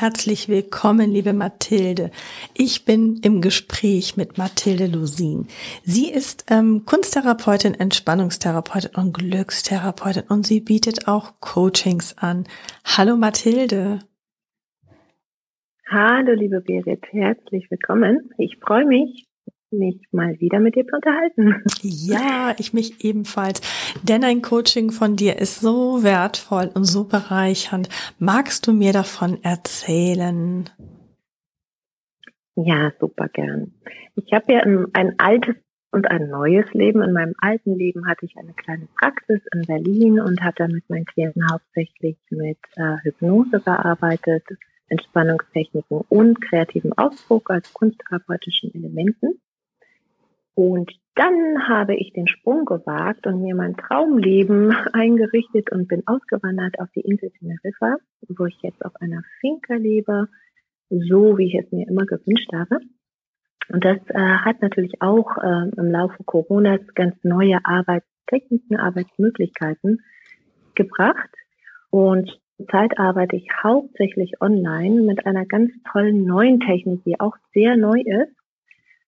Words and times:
Herzlich 0.00 0.48
willkommen, 0.48 1.10
liebe 1.10 1.32
Mathilde. 1.32 2.12
Ich 2.54 2.84
bin 2.84 3.18
im 3.24 3.40
Gespräch 3.40 4.16
mit 4.16 4.38
Mathilde 4.38 4.86
Lusin. 4.86 5.48
Sie 5.82 6.08
ist 6.08 6.46
ähm, 6.52 6.84
Kunsttherapeutin, 6.86 7.74
Entspannungstherapeutin 7.74 8.92
und 8.94 9.12
Glückstherapeutin 9.12 10.22
und 10.28 10.46
sie 10.46 10.60
bietet 10.60 11.08
auch 11.08 11.40
Coachings 11.40 12.16
an. 12.16 12.44
Hallo 12.84 13.16
Mathilde. 13.16 13.98
Hallo 15.88 16.32
liebe 16.32 16.60
Berit, 16.60 17.04
herzlich 17.10 17.68
willkommen. 17.68 18.30
Ich 18.38 18.56
freue 18.58 18.86
mich, 18.86 19.27
mich 19.70 20.00
mal 20.12 20.38
wieder 20.40 20.60
mit 20.60 20.76
dir 20.76 20.86
zu 20.86 20.96
unterhalten. 20.96 21.62
Ja, 21.82 22.54
ich 22.58 22.72
mich 22.72 23.04
ebenfalls. 23.04 23.60
Denn 24.02 24.24
ein 24.24 24.42
Coaching 24.42 24.90
von 24.90 25.16
dir 25.16 25.38
ist 25.38 25.60
so 25.60 26.02
wertvoll 26.02 26.70
und 26.74 26.84
so 26.84 27.04
bereichernd. 27.04 27.88
Magst 28.18 28.66
du 28.66 28.72
mir 28.72 28.92
davon 28.92 29.38
erzählen? 29.42 30.68
Ja, 32.56 32.92
super 32.98 33.28
gern. 33.28 33.72
Ich 34.16 34.32
habe 34.32 34.52
ja 34.52 34.60
ein, 34.60 34.86
ein 34.92 35.14
altes 35.18 35.54
und 35.92 36.10
ein 36.10 36.28
neues 36.28 36.66
Leben. 36.72 37.02
In 37.02 37.12
meinem 37.12 37.34
alten 37.38 37.76
Leben 37.76 38.06
hatte 38.08 38.26
ich 38.26 38.36
eine 38.36 38.52
kleine 38.52 38.88
Praxis 38.98 39.40
in 39.54 39.62
Berlin 39.62 40.20
und 40.20 40.42
habe 40.42 40.54
da 40.56 40.68
mit 40.68 40.88
meinen 40.90 41.04
Klienten 41.04 41.50
hauptsächlich 41.50 42.16
mit 42.30 42.58
äh, 42.76 42.96
Hypnose 43.02 43.60
gearbeitet, 43.60 44.44
Entspannungstechniken 44.88 46.00
und 46.08 46.40
kreativen 46.40 46.92
Ausdruck 46.94 47.50
als 47.50 47.72
kunsttherapeutischen 47.72 48.74
Elementen. 48.74 49.40
Und 50.58 50.90
dann 51.14 51.68
habe 51.68 51.94
ich 51.94 52.12
den 52.12 52.26
Sprung 52.26 52.64
gewagt 52.64 53.28
und 53.28 53.42
mir 53.42 53.54
mein 53.54 53.76
Traumleben 53.76 54.72
eingerichtet 54.92 55.70
und 55.70 55.86
bin 55.86 56.02
ausgewandert 56.04 56.80
auf 56.80 56.88
die 56.96 57.02
Insel 57.02 57.30
Teneriffa, 57.30 57.98
wo 58.28 58.44
ich 58.46 58.58
jetzt 58.62 58.84
auf 58.84 58.90
einer 58.96 59.22
Finca 59.40 59.74
lebe, 59.74 60.26
so 60.90 61.38
wie 61.38 61.46
ich 61.46 61.54
es 61.54 61.70
mir 61.70 61.86
immer 61.86 62.06
gewünscht 62.06 62.50
habe. 62.52 62.80
Und 63.68 63.84
das 63.84 63.98
äh, 64.08 64.18
hat 64.18 64.60
natürlich 64.60 65.00
auch 65.00 65.38
äh, 65.38 65.70
im 65.76 65.92
Laufe 65.92 66.24
Coronas 66.24 66.80
ganz 66.96 67.14
neue 67.22 67.64
Arbeitstechniken, 67.64 68.78
Arbeitsmöglichkeiten 68.78 70.00
gebracht. 70.74 71.30
Und 71.90 72.36
zurzeit 72.56 72.98
arbeite 72.98 73.36
ich 73.36 73.46
hauptsächlich 73.62 74.40
online 74.40 75.02
mit 75.02 75.24
einer 75.24 75.46
ganz 75.46 75.70
tollen 75.92 76.24
neuen 76.24 76.58
Technik, 76.58 77.04
die 77.04 77.20
auch 77.20 77.36
sehr 77.54 77.76
neu 77.76 78.00
ist 78.00 78.37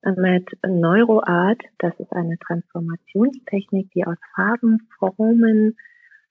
mit 0.05 0.49
NeuroArt. 0.67 1.63
Das 1.79 1.99
ist 1.99 2.13
eine 2.13 2.39
Transformationstechnik, 2.39 3.91
die 3.93 4.07
aus 4.07 4.17
Farben, 4.35 4.89
Formen, 4.99 5.77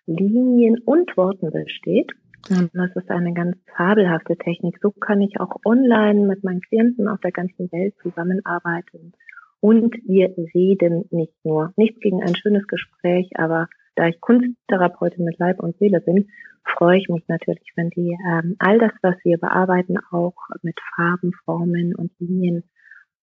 Linien 0.05 0.79
und 0.85 1.15
Worten 1.17 1.51
besteht. 1.51 2.11
Und 2.49 2.71
das 2.73 2.95
ist 2.95 3.09
eine 3.11 3.33
ganz 3.33 3.57
fabelhafte 3.75 4.37
Technik. 4.37 4.79
So 4.81 4.91
kann 4.91 5.21
ich 5.21 5.39
auch 5.39 5.57
online 5.65 6.25
mit 6.25 6.43
meinen 6.43 6.61
Klienten 6.61 7.07
auf 7.07 7.19
der 7.19 7.31
ganzen 7.31 7.71
Welt 7.71 7.93
zusammenarbeiten. 8.01 9.13
Und 9.59 9.95
wir 10.05 10.33
reden 10.55 11.05
nicht 11.11 11.33
nur. 11.43 11.73
Nichts 11.75 11.99
gegen 11.99 12.23
ein 12.23 12.35
schönes 12.35 12.65
Gespräch, 12.67 13.29
aber 13.35 13.67
da 13.95 14.07
ich 14.07 14.21
Kunsttherapeutin 14.21 15.25
mit 15.25 15.37
Leib 15.37 15.59
und 15.59 15.77
Seele 15.77 15.99
bin, 15.99 16.29
freue 16.63 16.97
ich 16.97 17.09
mich 17.09 17.27
natürlich, 17.27 17.71
wenn 17.75 17.89
die 17.89 18.17
ähm, 18.25 18.55
all 18.59 18.79
das, 18.79 18.91
was 19.01 19.15
wir 19.23 19.37
bearbeiten, 19.37 19.97
auch 20.11 20.35
mit 20.61 20.79
Farben, 20.95 21.33
Formen 21.43 21.93
und 21.95 22.11
Linien 22.19 22.63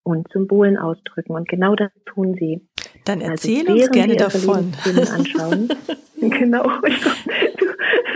und 0.07 0.31
Symbolen 0.33 0.79
ausdrücken. 0.79 1.33
Und 1.33 1.49
genau 1.49 1.75
das 1.75 1.91
tun 2.07 2.37
sie. 2.39 2.61
Dann 3.05 3.21
also 3.21 3.33
erzähl 3.33 3.69
also, 3.69 3.73
uns 3.73 3.91
gerne 3.91 4.17
davon. 4.17 4.73
anschauen. 5.13 5.69
genau. 6.21 6.71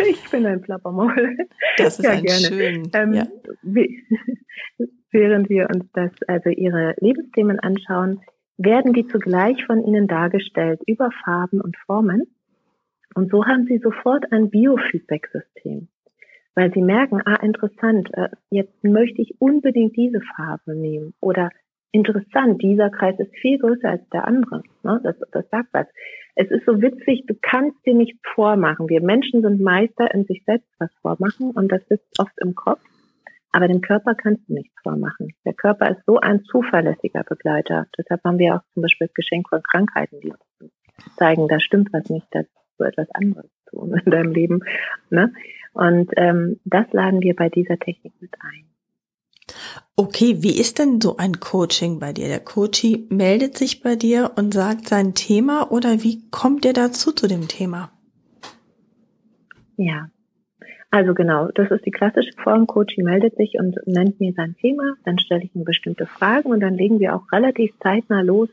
Ich 0.09 0.31
bin 0.31 0.47
ein 0.47 0.63
Plappermaul. 0.63 1.37
Das 1.77 1.99
ist 1.99 2.05
ja, 2.05 2.13
ein 2.13 2.23
gerne. 2.23 2.47
schön. 2.47 2.91
Ähm, 2.95 3.13
ja. 3.13 3.27
Während 5.13 5.49
wir 5.49 5.69
uns 5.69 5.85
das, 5.93 6.13
also 6.29 6.51
ihre 6.51 6.95
Lebensthemen 7.01 7.59
anschauen, 7.59 8.21
werden 8.57 8.93
die 8.93 9.07
zugleich 9.09 9.65
von 9.67 9.85
ihnen 9.85 10.07
dargestellt 10.07 10.81
über 10.87 11.11
Farben 11.25 11.61
und 11.61 11.77
Formen. 11.87 12.29
Und 13.15 13.31
so 13.33 13.45
haben 13.45 13.67
sie 13.67 13.79
sofort 13.79 14.31
ein 14.33 14.51
Biofeedback-System 14.51 15.89
weil 16.55 16.73
sie 16.73 16.83
merken, 16.83 17.23
ah, 17.25 17.37
interessant, 17.37 18.11
äh, 18.13 18.29
jetzt 18.51 18.83
möchte 18.83 19.23
ich 19.23 19.41
unbedingt 19.41 19.97
diese 19.97 20.21
Farbe 20.37 20.75
nehmen 20.75 21.15
oder 21.21 21.51
interessant, 21.93 22.63
dieser 22.63 22.91
Kreis 22.91 23.19
ist 23.19 23.35
viel 23.37 23.59
größer 23.59 23.89
als 23.89 24.09
der 24.11 24.27
andere. 24.27 24.63
Ne? 24.83 25.01
Das, 25.03 25.17
das 25.33 25.49
sagt 25.51 25.69
was. 25.73 25.87
Es 26.37 26.51
ist 26.51 26.65
so 26.65 26.81
witzig, 26.81 27.25
du 27.27 27.35
kannst 27.41 27.85
dir 27.85 27.95
nichts 27.95 28.21
vormachen. 28.35 28.89
Wir 28.89 29.03
Menschen 29.03 29.43
sind 29.43 29.61
Meister 29.61 30.13
in 30.15 30.25
sich 30.25 30.43
selbst 30.47 30.69
was 30.79 30.91
vormachen 31.03 31.51
und 31.51 31.71
das 31.71 31.87
sitzt 31.89 32.19
oft 32.19 32.33
im 32.41 32.55
Kopf. 32.55 32.81
Aber 33.53 33.67
dem 33.67 33.81
Körper 33.81 34.15
kannst 34.15 34.49
du 34.49 34.55
nichts 34.55 34.75
vormachen. 34.83 35.35
Der 35.45 35.55
Körper 35.55 35.91
ist 35.91 36.05
so 36.07 36.19
ein 36.19 36.45
zuverlässiger 36.45 37.25
Begleiter. 37.25 37.87
Deshalb 37.99 38.23
haben 38.25 38.39
wir 38.39 38.55
auch 38.55 38.63
zum 38.75 38.83
Beispiel 38.83 39.09
das 39.09 39.15
Geschenk 39.15 39.49
von 39.49 39.61
Krankheiten, 39.63 40.21
die 40.21 40.31
uns 40.31 40.73
zeigen, 41.17 41.49
da 41.49 41.59
stimmt 41.59 41.93
was 41.93 42.09
nicht, 42.11 42.27
dass 42.31 42.47
du 42.79 42.85
etwas 42.85 43.09
anderes 43.13 43.51
tun 43.69 44.01
in 44.05 44.11
deinem 44.11 44.33
Leben. 44.33 44.61
Ne? 45.11 45.33
Und 45.73 46.11
ähm, 46.17 46.61
das 46.65 46.87
laden 46.93 47.21
wir 47.23 47.35
bei 47.35 47.49
dieser 47.49 47.79
Technik 47.79 48.13
mit 48.21 48.33
ein. 48.41 48.70
Okay, 49.97 50.37
wie 50.41 50.59
ist 50.59 50.79
denn 50.79 51.01
so 51.01 51.17
ein 51.17 51.41
Coaching 51.41 51.99
bei 51.99 52.13
dir? 52.13 52.29
Der 52.29 52.41
Coachie 52.41 53.07
meldet 53.11 53.59
sich 53.59 53.83
bei 53.83 53.97
dir 53.97 54.33
und 54.37 54.55
sagt 54.55 54.89
sein 54.89 55.15
Thema 55.15 55.71
oder 55.71 56.03
wie 56.03 56.29
kommt 56.31 56.65
ihr 56.65 56.73
dazu 56.73 57.13
zu 57.13 57.27
dem 57.27 57.49
Thema? 57.49 57.91
Ja, 59.77 60.09
also 60.91 61.15
genau, 61.15 61.49
das 61.55 61.71
ist 61.71 61.87
die 61.87 61.93
klassische 61.93 62.33
Form. 62.43 62.67
Coachie 62.67 63.03
meldet 63.03 63.37
sich 63.37 63.55
und 63.59 63.77
nennt 63.87 64.19
mir 64.19 64.33
sein 64.33 64.57
Thema, 64.61 64.95
dann 65.05 65.19
stelle 65.19 65.45
ich 65.45 65.55
ihm 65.55 65.65
bestimmte 65.65 66.07
Fragen 66.07 66.51
und 66.51 66.61
dann 66.61 66.75
legen 66.75 66.99
wir 66.99 67.15
auch 67.15 67.31
relativ 67.31 67.73
zeitnah 67.81 68.23
los, 68.23 68.49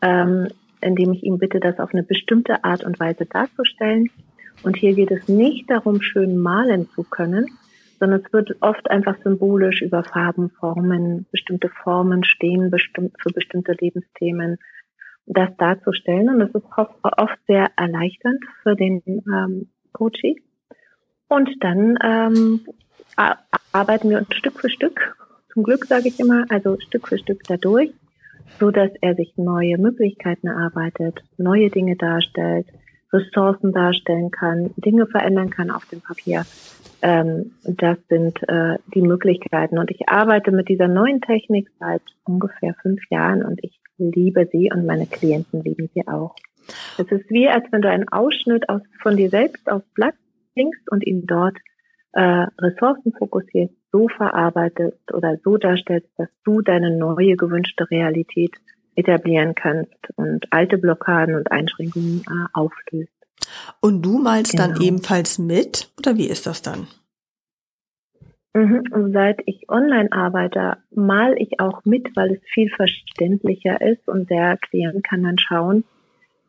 ähm, 0.00 0.48
indem 0.80 1.12
ich 1.12 1.22
ihm 1.22 1.38
bitte, 1.38 1.60
das 1.60 1.78
auf 1.78 1.92
eine 1.92 2.02
bestimmte 2.02 2.64
Art 2.64 2.84
und 2.84 2.98
Weise 3.00 3.26
darzustellen. 3.26 4.10
Und 4.62 4.76
hier 4.76 4.94
geht 4.94 5.10
es 5.10 5.28
nicht 5.28 5.68
darum, 5.70 6.00
schön 6.00 6.38
malen 6.38 6.88
zu 6.94 7.02
können, 7.02 7.48
sondern 8.04 8.22
es 8.22 8.32
wird 8.34 8.54
oft 8.60 8.90
einfach 8.90 9.16
symbolisch 9.24 9.80
über 9.80 10.04
Farben, 10.04 10.50
Formen, 10.50 11.24
bestimmte 11.32 11.70
Formen 11.70 12.22
stehen 12.22 12.70
bestimmt 12.70 13.14
für 13.18 13.30
bestimmte 13.30 13.72
Lebensthemen, 13.80 14.58
das 15.24 15.48
darzustellen. 15.56 16.28
Und 16.28 16.40
das 16.40 16.50
ist 16.50 16.66
oft 17.02 17.38
sehr 17.46 17.70
erleichternd 17.78 18.44
für 18.62 18.76
den 18.76 19.02
ähm, 19.06 19.70
Coachie. 19.92 20.42
Und 21.28 21.48
dann 21.60 21.96
ähm, 22.04 22.60
arbeiten 23.72 24.10
wir 24.10 24.18
uns 24.18 24.34
Stück 24.34 24.60
für 24.60 24.68
Stück, 24.68 25.16
zum 25.54 25.62
Glück 25.62 25.86
sage 25.86 26.08
ich 26.08 26.20
immer, 26.20 26.44
also 26.50 26.76
Stück 26.80 27.08
für 27.08 27.16
Stück 27.16 27.40
dadurch, 27.48 27.90
so 28.60 28.70
dass 28.70 28.90
er 29.00 29.14
sich 29.14 29.32
neue 29.38 29.78
Möglichkeiten 29.78 30.48
erarbeitet, 30.48 31.20
neue 31.38 31.70
Dinge 31.70 31.96
darstellt, 31.96 32.66
Ressourcen 33.14 33.72
darstellen 33.72 34.30
kann, 34.30 34.74
Dinge 34.76 35.06
verändern 35.06 35.50
kann 35.50 35.70
auf 35.70 35.86
dem 35.86 36.00
Papier. 36.00 36.44
Ähm, 37.00 37.52
das 37.62 37.98
sind 38.08 38.38
äh, 38.48 38.78
die 38.94 39.02
Möglichkeiten. 39.02 39.78
Und 39.78 39.90
ich 39.90 40.08
arbeite 40.08 40.50
mit 40.50 40.68
dieser 40.68 40.88
neuen 40.88 41.20
Technik 41.20 41.70
seit 41.78 42.02
ungefähr 42.24 42.74
fünf 42.82 43.00
Jahren 43.10 43.44
und 43.44 43.62
ich 43.62 43.80
liebe 43.98 44.48
sie 44.50 44.70
und 44.74 44.86
meine 44.86 45.06
Klienten 45.06 45.62
lieben 45.62 45.88
sie 45.94 46.06
auch. 46.08 46.34
Es 46.98 47.10
ist 47.12 47.30
wie, 47.30 47.48
als 47.48 47.64
wenn 47.70 47.82
du 47.82 47.90
einen 47.90 48.08
Ausschnitt 48.08 48.68
aus, 48.68 48.82
von 49.02 49.16
dir 49.16 49.30
selbst 49.30 49.70
aufs 49.70 49.86
Blatt 49.94 50.14
bringst 50.54 50.90
und 50.90 51.06
ihn 51.06 51.26
dort 51.26 51.56
äh, 52.12 52.46
Ressourcen 52.58 53.12
fokussierst, 53.18 53.74
so 53.92 54.08
verarbeitest 54.08 55.12
oder 55.12 55.36
so 55.44 55.56
darstellst, 55.56 56.08
dass 56.16 56.28
du 56.44 56.62
deine 56.62 56.96
neue 56.96 57.36
gewünschte 57.36 57.88
Realität 57.90 58.52
etablieren 58.96 59.54
kannst 59.54 59.96
und 60.16 60.46
alte 60.50 60.78
Blockaden 60.78 61.34
und 61.34 61.50
Einschränkungen 61.50 62.22
äh, 62.28 62.46
auflöst. 62.52 63.12
Und 63.80 64.02
du 64.02 64.18
malst 64.18 64.52
genau. 64.52 64.68
dann 64.68 64.80
ebenfalls 64.80 65.38
mit 65.38 65.90
oder 65.98 66.16
wie 66.16 66.28
ist 66.28 66.46
das 66.46 66.62
dann? 66.62 66.86
Mhm. 68.54 68.84
Und 68.92 69.12
seit 69.12 69.40
ich 69.46 69.68
online 69.68 70.12
arbeite, 70.12 70.76
mal 70.94 71.34
ich 71.38 71.60
auch 71.60 71.84
mit, 71.84 72.14
weil 72.16 72.34
es 72.34 72.40
viel 72.52 72.70
verständlicher 72.70 73.80
ist 73.80 74.06
und 74.08 74.30
der 74.30 74.56
Klient 74.58 75.02
kann 75.04 75.22
dann 75.22 75.38
schauen, 75.38 75.84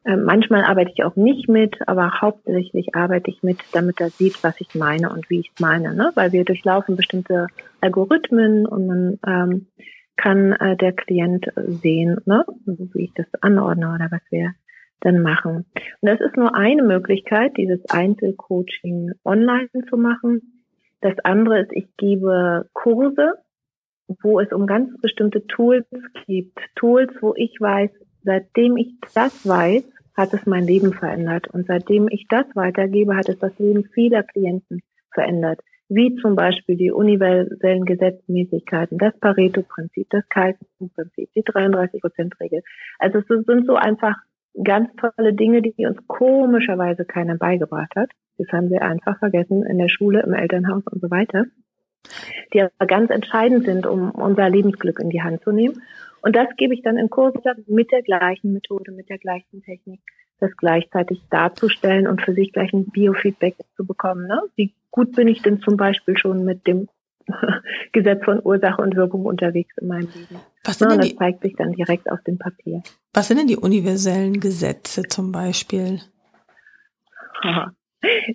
Äh, 0.05 0.17
manchmal 0.17 0.63
arbeite 0.63 0.91
ich 0.93 1.03
auch 1.03 1.15
nicht 1.15 1.49
mit, 1.49 1.75
aber 1.87 2.21
hauptsächlich 2.21 2.93
arbeite 2.93 3.31
ich 3.31 3.41
mit, 3.41 3.57
damit 3.71 3.99
er 3.99 4.11
sieht, 4.11 4.43
was 4.43 4.61
ich 4.61 4.75
meine 4.75 5.09
und 5.09 5.27
wie 5.31 5.39
ich 5.39 5.51
meine. 5.59 5.95
Ne? 5.95 6.11
Weil 6.13 6.31
wir 6.31 6.45
durchlaufen 6.45 6.95
bestimmte 6.95 7.47
Algorithmen 7.81 8.67
und 8.67 8.85
man 8.85 9.19
ähm, 9.25 9.67
kann 10.17 10.53
äh, 10.53 10.77
der 10.77 10.93
Klient 10.93 11.47
sehen, 11.55 12.17
ne? 12.25 12.45
wie 12.65 13.03
ich 13.05 13.13
das 13.13 13.27
anordne 13.41 13.93
oder 13.93 14.07
was 14.11 14.21
wir 14.29 14.53
dann 15.01 15.21
machen. 15.21 15.65
Und 16.01 16.09
das 16.09 16.19
ist 16.19 16.37
nur 16.37 16.55
eine 16.55 16.83
Möglichkeit, 16.83 17.57
dieses 17.57 17.87
Einzelcoaching 17.89 19.11
online 19.23 19.69
zu 19.89 19.97
machen. 19.97 20.63
Das 21.01 21.13
andere 21.23 21.61
ist, 21.61 21.71
ich 21.73 21.87
gebe 21.97 22.69
Kurse, 22.73 23.33
wo 24.21 24.39
es 24.39 24.51
um 24.51 24.67
ganz 24.67 24.89
bestimmte 25.01 25.45
Tools 25.47 25.85
gibt. 26.25 26.57
Tools, 26.75 27.11
wo 27.21 27.33
ich 27.35 27.59
weiß, 27.59 27.91
seitdem 28.23 28.77
ich 28.77 28.95
das 29.13 29.47
weiß, 29.47 29.83
hat 30.15 30.33
es 30.33 30.45
mein 30.45 30.65
Leben 30.65 30.93
verändert. 30.93 31.47
Und 31.47 31.67
seitdem 31.67 32.07
ich 32.09 32.27
das 32.29 32.45
weitergebe, 32.55 33.15
hat 33.15 33.29
es 33.29 33.37
das 33.39 33.57
Leben 33.59 33.83
vieler 33.93 34.23
Klienten 34.23 34.81
verändert. 35.13 35.59
Wie 35.87 36.15
zum 36.15 36.35
Beispiel 36.35 36.77
die 36.77 36.91
universellen 36.91 37.85
Gesetzmäßigkeiten, 37.85 38.97
das 38.97 39.17
Pareto-Prinzip, 39.19 40.07
das 40.09 40.27
Kalten-Prinzip, 40.29 41.29
die 41.35 41.43
33-Prozent-Regel. 41.43 42.63
Also 42.97 43.19
es 43.19 43.27
sind 43.27 43.67
so 43.67 43.75
einfach 43.75 44.15
ganz 44.63 44.89
tolle 44.95 45.33
Dinge, 45.33 45.61
die 45.61 45.85
uns 45.85 45.97
komischerweise 46.07 47.05
keiner 47.05 47.35
beigebracht 47.35 47.95
hat. 47.95 48.09
Das 48.37 48.47
haben 48.51 48.69
wir 48.69 48.81
einfach 48.81 49.19
vergessen 49.19 49.63
in 49.63 49.77
der 49.77 49.89
Schule, 49.89 50.23
im 50.23 50.33
Elternhaus 50.33 50.83
und 50.91 51.01
so 51.01 51.09
weiter. 51.09 51.45
Die 52.53 52.61
aber 52.61 52.85
ganz 52.87 53.09
entscheidend 53.09 53.65
sind, 53.65 53.85
um 53.85 54.11
unser 54.11 54.49
Lebensglück 54.49 54.99
in 54.99 55.09
die 55.09 55.21
Hand 55.21 55.43
zu 55.43 55.51
nehmen. 55.51 55.81
Und 56.21 56.35
das 56.35 56.47
gebe 56.57 56.73
ich 56.73 56.81
dann 56.81 56.97
in 56.97 57.09
Kursen 57.09 57.41
mit 57.67 57.91
der 57.91 58.01
gleichen 58.01 58.53
Methode, 58.53 58.91
mit 58.91 59.09
der 59.09 59.17
gleichen 59.17 59.61
Technik, 59.63 60.01
das 60.39 60.55
gleichzeitig 60.57 61.21
darzustellen 61.29 62.07
und 62.07 62.21
für 62.21 62.33
sich 62.33 62.51
gleich 62.51 62.73
ein 62.73 62.89
Biofeedback 62.89 63.55
zu 63.75 63.85
bekommen. 63.85 64.27
Ne? 64.27 64.41
Wie 64.55 64.73
gut 64.95 65.11
bin 65.13 65.27
ich 65.27 65.41
denn 65.41 65.59
zum 65.59 65.75
Beispiel 65.75 66.17
schon 66.17 66.45
mit 66.45 66.65
dem 66.65 66.87
Gesetz 67.91 68.23
von 68.23 68.39
Ursache 68.41 68.81
und 68.81 68.95
Wirkung 68.95 69.25
unterwegs 69.25 69.75
in 69.81 69.89
meinem 69.89 70.07
Leben? 70.15 70.39
Was 70.63 70.79
sind 70.79 70.89
ja, 70.89 70.97
das 70.97 71.09
die, 71.09 71.15
zeigt 71.17 71.41
sich 71.41 71.53
dann 71.57 71.73
direkt 71.73 72.09
auf 72.09 72.21
dem 72.23 72.37
Papier. 72.37 72.81
Was 73.13 73.27
sind 73.27 73.37
denn 73.37 73.47
die 73.47 73.57
universellen 73.57 74.39
Gesetze 74.39 75.03
zum 75.03 75.31
Beispiel? 75.31 75.99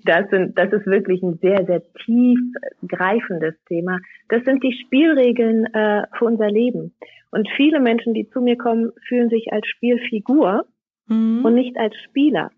Das, 0.03 0.29
sind, 0.31 0.59
das 0.59 0.73
ist 0.73 0.85
wirklich 0.87 1.23
ein 1.23 1.39
sehr, 1.41 1.65
sehr 1.65 1.81
tief 2.05 2.41
greifendes 2.89 3.55
Thema. 3.69 4.01
Das 4.29 4.43
sind 4.45 4.65
die 4.65 4.77
Spielregeln 4.85 5.67
äh, 5.67 6.09
für 6.19 6.25
unser 6.25 6.51
Leben. 6.51 6.97
Und 7.31 7.49
viele 7.55 7.79
Menschen, 7.79 8.13
die 8.13 8.29
zu 8.31 8.41
mir 8.41 8.57
kommen, 8.57 8.91
fühlen 9.07 9.29
sich 9.29 9.53
als 9.53 9.69
Spielfigur 9.69 10.65
mhm. 11.07 11.45
und 11.45 11.55
nicht 11.55 11.77
als 11.77 11.95
Spieler. 12.09 12.51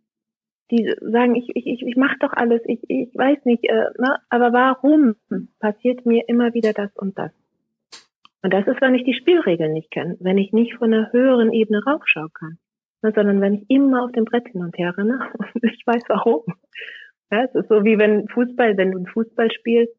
Die 0.73 0.91
sagen, 1.01 1.35
ich, 1.37 1.55
ich, 1.55 1.67
ich, 1.67 1.83
ich 1.87 1.97
mache 1.97 2.17
doch 2.19 2.33
alles, 2.33 2.63
ich, 2.65 2.81
ich 2.89 3.15
weiß 3.15 3.45
nicht, 3.45 3.65
äh, 3.65 3.91
ne? 3.99 4.17
aber 4.31 4.53
warum 4.53 5.17
passiert 5.61 6.07
mir 6.07 6.25
immer 6.29 6.55
wieder 6.55 6.73
das 6.73 6.91
und 6.97 7.17
das? 7.19 7.31
Und 8.43 8.53
das 8.53 8.67
ist, 8.67 8.81
wenn 8.81 8.95
ich 8.95 9.05
die 9.05 9.15
Spielregeln 9.15 9.73
nicht 9.73 9.91
kenne, 9.91 10.17
wenn 10.19 10.39
ich 10.39 10.53
nicht 10.53 10.75
von 10.75 10.93
einer 10.93 11.13
höheren 11.13 11.53
Ebene 11.53 11.85
raufschauen 11.85 12.33
kann, 12.33 12.59
ne? 13.03 13.13
sondern 13.15 13.41
wenn 13.41 13.55
ich 13.55 13.71
immer 13.71 14.03
auf 14.03 14.13
dem 14.13 14.25
Brett 14.25 14.49
hin 14.49 14.63
und 14.63 14.77
her 14.79 14.97
renne 14.97 15.21
und 15.39 15.63
ich 15.63 15.87
weiß 15.87 16.03
warum. 16.09 16.43
Ja, 17.31 17.45
es 17.45 17.55
ist 17.55 17.69
so 17.69 17.85
wie 17.85 17.99
wenn 17.99 18.29
Fußball, 18.29 18.77
wenn 18.77 18.93
du 18.93 19.05
Fußball 19.05 19.51
spielst, 19.53 19.95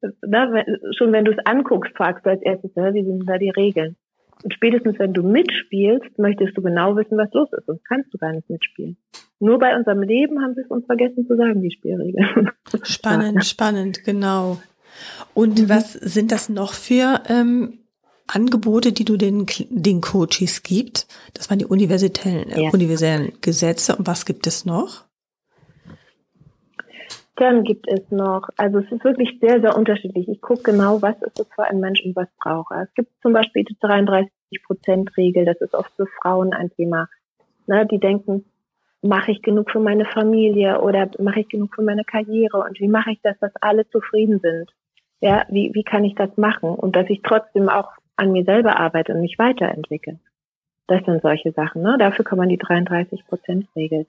wenn, 0.00 0.64
schon 0.96 1.12
wenn 1.12 1.24
du 1.24 1.32
es 1.32 1.46
anguckst, 1.46 1.96
fragst 1.96 2.26
du 2.26 2.30
als 2.30 2.42
erstes, 2.42 2.72
na, 2.74 2.92
wie 2.92 3.04
sind 3.04 3.28
da 3.28 3.38
die 3.38 3.50
Regeln? 3.50 3.96
Und 4.42 4.52
spätestens 4.52 4.98
wenn 4.98 5.12
du 5.12 5.22
mitspielst, 5.22 6.18
möchtest 6.18 6.56
du 6.56 6.62
genau 6.62 6.96
wissen, 6.96 7.16
was 7.16 7.32
los 7.32 7.48
ist, 7.52 7.66
sonst 7.66 7.84
kannst 7.86 8.12
du 8.12 8.18
gar 8.18 8.32
nicht 8.32 8.48
mitspielen. 8.50 8.96
Nur 9.40 9.58
bei 9.58 9.76
unserem 9.76 10.02
Leben 10.02 10.42
haben 10.42 10.54
sie 10.54 10.62
es 10.62 10.68
uns 10.68 10.86
vergessen 10.86 11.26
zu 11.26 11.36
sagen, 11.36 11.60
die 11.62 11.70
Spielregeln. 11.70 12.50
Spannend, 12.82 13.44
spannend, 13.44 14.04
genau. 14.04 14.58
Und 15.34 15.60
mhm. 15.60 15.68
was 15.68 15.92
sind 15.92 16.32
das 16.32 16.48
noch 16.48 16.72
für 16.72 17.22
ähm, 17.28 17.78
Angebote, 18.26 18.92
die 18.92 19.04
du 19.04 19.16
den, 19.16 19.46
den 19.70 20.00
Coaches 20.00 20.62
gibt? 20.62 21.06
Das 21.34 21.50
waren 21.50 21.58
die 21.58 21.66
universellen, 21.66 22.46
ja. 22.54 22.70
universellen 22.70 23.32
Gesetze. 23.40 23.96
Und 23.96 24.06
was 24.06 24.24
gibt 24.24 24.46
es 24.46 24.64
noch? 24.64 25.03
Dann 27.36 27.64
gibt 27.64 27.90
es 27.90 28.10
noch, 28.10 28.48
also 28.56 28.78
es 28.78 28.92
ist 28.92 29.02
wirklich 29.02 29.38
sehr, 29.40 29.60
sehr 29.60 29.76
unterschiedlich. 29.76 30.28
Ich 30.28 30.40
gucke 30.40 30.70
genau, 30.70 31.02
was 31.02 31.20
ist 31.22 31.40
es 31.40 31.48
für 31.54 31.64
ein 31.64 31.80
Mensch 31.80 32.04
und 32.04 32.14
was 32.14 32.28
brauche 32.40 32.74
er. 32.74 32.82
Es 32.82 32.94
gibt 32.94 33.10
zum 33.22 33.32
Beispiel 33.32 33.64
die 33.64 33.76
33-Prozent-Regel, 33.76 35.44
das 35.44 35.60
ist 35.60 35.74
oft 35.74 35.92
für 35.96 36.06
Frauen 36.06 36.52
ein 36.52 36.70
Thema. 36.70 37.08
Ne, 37.66 37.86
die 37.86 37.98
denken, 37.98 38.44
mache 39.02 39.32
ich 39.32 39.42
genug 39.42 39.70
für 39.70 39.80
meine 39.80 40.04
Familie 40.04 40.80
oder 40.80 41.10
mache 41.18 41.40
ich 41.40 41.48
genug 41.48 41.74
für 41.74 41.82
meine 41.82 42.04
Karriere 42.04 42.58
und 42.58 42.78
wie 42.78 42.88
mache 42.88 43.12
ich 43.12 43.20
das, 43.22 43.38
dass 43.40 43.52
alle 43.60 43.88
zufrieden 43.88 44.38
sind? 44.40 44.70
Ja, 45.20 45.44
wie, 45.48 45.72
wie 45.74 45.84
kann 45.84 46.04
ich 46.04 46.14
das 46.14 46.36
machen 46.36 46.70
und 46.70 46.94
dass 46.94 47.08
ich 47.10 47.22
trotzdem 47.22 47.68
auch 47.68 47.90
an 48.16 48.32
mir 48.32 48.44
selber 48.44 48.78
arbeite 48.78 49.12
und 49.12 49.20
mich 49.20 49.38
weiterentwickle? 49.38 50.20
Das 50.86 51.04
sind 51.04 51.22
solche 51.22 51.52
Sachen. 51.52 51.82
Ne? 51.82 51.96
Dafür 51.98 52.24
kann 52.24 52.38
man 52.38 52.48
die 52.48 52.60
33-Prozent-Regel 52.60 54.06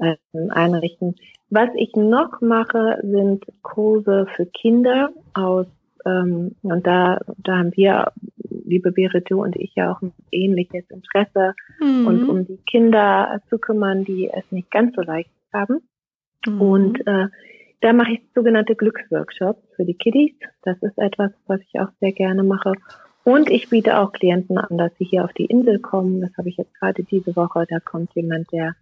äh, 0.00 0.16
einrichten. 0.50 1.16
Was 1.50 1.68
ich 1.74 1.94
noch 1.94 2.40
mache, 2.40 2.98
sind 3.02 3.44
Kurse 3.62 4.26
für 4.36 4.46
Kinder 4.46 5.10
aus, 5.34 5.66
ähm, 6.06 6.54
und 6.62 6.86
da, 6.86 7.20
da 7.38 7.58
haben 7.58 7.72
wir, 7.76 8.12
liebe 8.64 8.92
Berit, 8.92 9.30
du 9.30 9.42
und 9.42 9.56
ich 9.56 9.74
ja 9.74 9.92
auch 9.92 10.00
ein 10.00 10.12
ähnliches 10.30 10.84
Interesse, 10.90 11.54
mhm. 11.80 12.06
und 12.06 12.28
um 12.28 12.46
die 12.46 12.58
Kinder 12.58 13.40
zu 13.48 13.58
kümmern, 13.58 14.04
die 14.04 14.30
es 14.30 14.44
nicht 14.50 14.70
ganz 14.70 14.94
so 14.94 15.02
leicht 15.02 15.30
haben. 15.52 15.80
Mhm. 16.46 16.60
Und 16.60 17.06
äh, 17.06 17.26
da 17.80 17.92
mache 17.92 18.12
ich 18.12 18.20
sogenannte 18.34 18.74
Glücksworkshops 18.76 19.62
für 19.74 19.84
die 19.84 19.94
Kiddies. 19.94 20.34
Das 20.62 20.76
ist 20.82 20.98
etwas, 20.98 21.32
was 21.46 21.60
ich 21.62 21.80
auch 21.80 21.88
sehr 22.00 22.12
gerne 22.12 22.42
mache. 22.42 22.72
Und 23.24 23.50
ich 23.50 23.68
biete 23.68 23.98
auch 23.98 24.12
Klienten 24.12 24.58
an, 24.58 24.78
dass 24.78 24.92
sie 24.98 25.04
hier 25.04 25.24
auf 25.24 25.32
die 25.32 25.46
Insel 25.46 25.78
kommen. 25.78 26.20
Das 26.20 26.30
habe 26.38 26.48
ich 26.48 26.56
jetzt 26.56 26.74
gerade 26.78 27.02
diese 27.04 27.36
Woche. 27.36 27.66
Da 27.68 27.80
kommt 27.80 28.14
jemand, 28.14 28.50
der 28.52 28.74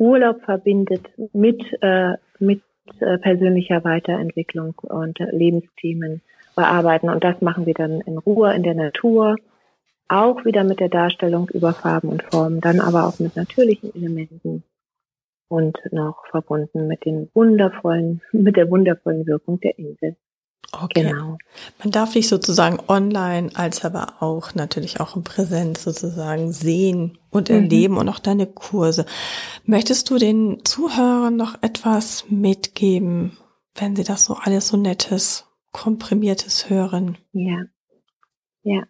Urlaub 0.00 0.42
verbindet 0.42 1.06
mit, 1.34 1.62
äh, 1.82 2.14
mit 2.38 2.62
äh, 3.00 3.18
persönlicher 3.18 3.84
Weiterentwicklung 3.84 4.74
und 4.78 5.18
Lebensthemen 5.18 6.22
bearbeiten. 6.56 7.10
Und 7.10 7.22
das 7.22 7.40
machen 7.42 7.66
wir 7.66 7.74
dann 7.74 8.00
in 8.00 8.16
Ruhe 8.18 8.54
in 8.54 8.62
der 8.62 8.74
Natur, 8.74 9.36
auch 10.08 10.44
wieder 10.44 10.64
mit 10.64 10.80
der 10.80 10.88
Darstellung 10.88 11.48
über 11.50 11.72
Farben 11.72 12.08
und 12.08 12.22
Formen, 12.24 12.60
dann 12.60 12.80
aber 12.80 13.06
auch 13.06 13.20
mit 13.20 13.36
natürlichen 13.36 13.94
Elementen 13.94 14.64
und 15.48 15.78
noch 15.92 16.24
verbunden 16.30 16.88
mit 16.88 17.04
den 17.04 17.28
wundervollen, 17.34 18.22
mit 18.32 18.56
der 18.56 18.70
wundervollen 18.70 19.26
Wirkung 19.26 19.60
der 19.60 19.78
Insel. 19.78 20.16
Okay. 20.72 21.02
Genau. 21.02 21.36
Man 21.82 21.90
darf 21.90 22.12
dich 22.12 22.28
sozusagen 22.28 22.78
online 22.86 23.50
als 23.54 23.84
aber 23.84 24.22
auch 24.22 24.54
natürlich 24.54 25.00
auch 25.00 25.16
in 25.16 25.24
Präsenz 25.24 25.82
sozusagen 25.82 26.52
sehen 26.52 27.18
und 27.30 27.48
mhm. 27.48 27.56
erleben 27.56 27.96
und 27.96 28.08
auch 28.08 28.20
deine 28.20 28.46
Kurse. 28.46 29.04
Möchtest 29.64 30.10
du 30.10 30.18
den 30.18 30.64
Zuhörern 30.64 31.36
noch 31.36 31.60
etwas 31.62 32.26
mitgeben, 32.30 33.36
wenn 33.74 33.96
sie 33.96 34.04
das 34.04 34.24
so 34.24 34.34
alles 34.34 34.68
so 34.68 34.76
nettes, 34.76 35.48
komprimiertes 35.72 36.70
hören? 36.70 37.18
Ja. 37.32 37.64
Ja. 38.62 38.84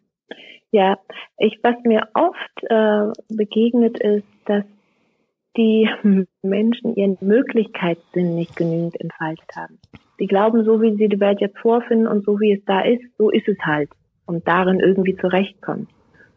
Ja. 0.73 0.99
Ich, 1.39 1.59
was 1.63 1.77
mir 1.85 2.09
oft 2.15 2.63
äh, 2.69 3.35
begegnet 3.35 3.99
ist, 4.01 4.27
dass 4.45 4.65
die 5.57 5.89
Menschen 6.43 6.95
ihren 6.95 7.19
Möglichkeitssinn 7.21 8.35
nicht 8.35 8.57
genügend 8.57 9.01
entfaltet 9.01 9.49
haben. 9.57 9.79
Die 10.19 10.27
glauben, 10.27 10.65
so 10.65 10.81
wie 10.81 10.97
sie 10.97 11.09
die 11.09 11.21
Welt 11.21 11.41
jetzt 11.41 11.59
vorfinden 11.59 12.07
und 12.07 12.25
so 12.25 12.39
wie 12.41 12.53
es 12.53 12.65
da 12.67 12.83
ist, 12.83 13.03
so 13.19 13.31
ist 13.31 13.49
es 13.49 13.59
halt. 13.61 13.91
Und 14.27 14.47
darin 14.47 14.79
irgendwie 14.79 15.17
zurechtkommen. 15.17 15.89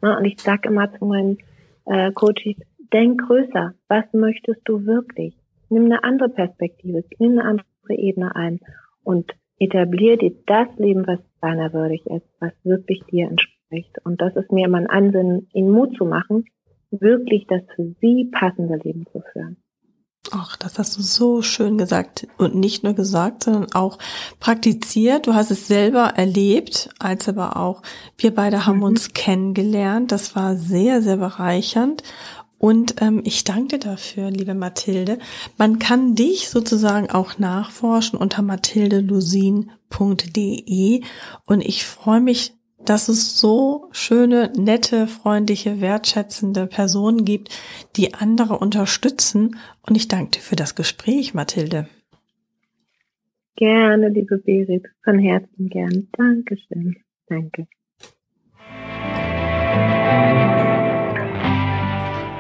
Und 0.02 0.26
ich 0.26 0.40
sage 0.40 0.70
immer 0.70 0.92
zu 0.98 1.06
meinen 1.06 1.38
äh, 1.86 2.12
Coaches, 2.12 2.56
denk 2.92 3.22
größer. 3.22 3.74
Was 3.88 4.06
möchtest 4.14 4.62
du 4.66 4.86
wirklich? 4.86 5.36
Nimm 5.70 5.86
eine 5.86 6.04
andere 6.04 6.30
Perspektive, 6.30 7.04
nimm 7.20 7.40
eine 7.40 7.44
andere 7.50 7.66
Ebene 7.90 8.36
ein 8.36 8.60
und 9.04 9.32
etablier 9.60 10.18
dir 10.18 10.34
das 10.46 10.68
Leben, 10.78 11.08
was 11.08 11.20
deiner 11.42 11.74
würdig 11.74 12.06
ist, 12.06 12.28
was 12.40 12.54
wirklich 12.64 13.04
dir 13.06 13.28
entspricht. 13.28 13.98
Und 14.04 14.22
das 14.22 14.36
ist 14.36 14.52
mir 14.52 14.66
immer 14.66 14.78
ein 14.78 14.90
Ansinnen, 14.90 15.50
ihnen 15.54 15.72
Mut 15.72 15.96
zu 15.98 16.06
machen, 16.06 16.46
wirklich 17.02 17.46
das 17.48 17.62
für 17.76 17.94
sie 18.02 18.30
passende 18.32 18.78
Leben 18.84 19.06
zu 19.12 19.22
führen. 19.32 19.58
Ach, 20.32 20.56
das 20.56 20.80
hast 20.80 20.98
du 20.98 21.02
so 21.02 21.42
schön 21.42 21.78
gesagt 21.78 22.26
und 22.38 22.56
nicht 22.56 22.82
nur 22.84 22.94
gesagt, 22.94 23.44
sondern 23.44 23.74
auch 23.74 23.98
praktiziert. 24.40 25.28
Du 25.28 25.34
hast 25.34 25.52
es 25.52 25.68
selber 25.68 26.14
erlebt, 26.16 26.92
als 26.98 27.28
aber 27.28 27.58
auch 27.58 27.82
wir 28.18 28.34
beide 28.34 28.66
haben 28.66 28.78
mhm. 28.78 28.84
uns 28.84 29.12
kennengelernt. 29.14 30.14
Das 30.14 30.34
war 30.36 30.56
sehr, 30.56 31.02
sehr 31.02 31.18
bereichernd. 31.18 32.04
Und 32.58 33.02
ähm, 33.02 33.22
ich 33.26 33.44
danke 33.44 33.78
dafür, 33.78 34.32
liebe 34.32 34.54
Mathilde. 34.54 35.20
Man 35.58 35.80
kann 35.80 36.16
dich 36.16 36.50
sozusagen 36.50 37.10
auch 37.10 37.38
nachforschen 37.38 38.18
unter 38.18 38.42
mathildelusin.de 38.42 41.02
und 41.46 41.62
ich 41.62 41.86
freue 41.86 42.22
mich 42.22 42.54
dass 42.86 43.10
es 43.10 43.40
so 43.40 43.90
schöne, 43.92 44.52
nette, 44.58 45.08
freundliche, 45.08 45.82
wertschätzende 45.82 46.68
Personen 46.68 47.26
gibt, 47.26 47.50
die 47.96 48.14
andere 48.14 48.58
unterstützen. 48.58 49.58
Und 49.82 49.96
ich 49.96 50.08
danke 50.08 50.32
dir 50.32 50.40
für 50.40 50.56
das 50.56 50.76
Gespräch, 50.76 51.34
Mathilde. 51.34 51.88
Gerne, 53.56 54.10
liebe 54.10 54.38
Berit, 54.38 54.86
von 55.04 55.20
Herzen 55.20 55.70
gern. 55.70 56.08
Dankeschön. 56.18 56.98
Danke. 57.28 57.68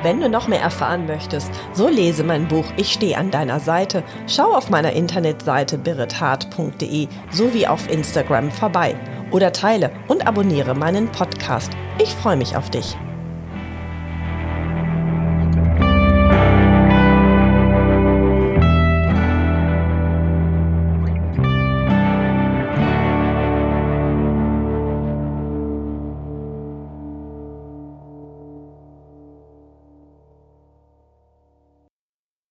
Wenn 0.03 0.19
du 0.19 0.27
noch 0.27 0.49
mehr 0.49 0.59
erfahren 0.59 1.05
möchtest, 1.05 1.49
so 1.71 1.87
lese 1.87 2.25
mein 2.25 2.49
Buch 2.49 2.65
Ich 2.75 2.91
stehe 2.91 3.17
an 3.17 3.31
deiner 3.31 3.61
Seite, 3.61 4.03
schau 4.27 4.51
auf 4.51 4.69
meiner 4.69 4.91
Internetseite 4.91 5.77
birithart.de 5.77 7.07
sowie 7.31 7.67
auf 7.67 7.89
Instagram 7.89 8.51
vorbei 8.51 8.95
oder 9.33 9.51
teile 9.51 9.91
und 10.07 10.25
abonniere 10.25 10.73
meinen 10.73 11.11
Podcast. 11.11 11.73
Ich 12.01 12.15
freue 12.15 12.37
mich 12.37 12.55
auf 12.55 12.69
dich. 12.69 12.95